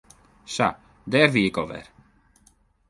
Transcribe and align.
Sa, 0.55 0.67
dêr 1.11 1.29
wie 1.33 1.47
ik 1.49 1.57
al 1.61 1.67
wer. 1.71 1.85